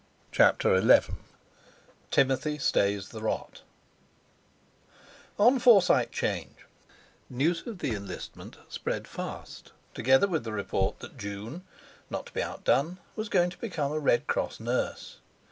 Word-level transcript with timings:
CHAPTER 0.31 0.81
XI 0.81 1.13
TIMOTHY 2.09 2.57
STAYS 2.57 3.09
THE 3.09 3.21
ROT 3.21 3.61
On 5.37 5.59
Forsyte 5.59 6.11
'Change 6.11 6.65
news 7.29 7.67
of 7.67 7.77
the 7.77 7.93
enlistment 7.95 8.57
spread 8.67 9.07
fast, 9.07 9.73
together 9.93 10.25
with 10.27 10.43
the 10.43 10.53
report 10.53 11.01
that 11.01 11.19
June, 11.19 11.65
not 12.09 12.25
to 12.25 12.33
be 12.33 12.41
outdone, 12.41 12.97
was 13.15 13.29
going 13.29 13.51
to 13.51 13.59
become 13.59 13.91
a 13.91 13.99
Red 13.99 14.25
Cross 14.25 14.59
nurse. 14.59 15.17